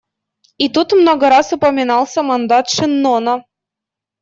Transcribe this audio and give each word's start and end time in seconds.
И 0.57 0.67
тут 0.69 0.93
много 0.93 1.29
раз 1.29 1.53
упоминался 1.53 2.23
мандат 2.23 2.69
Шеннона. 2.71 3.45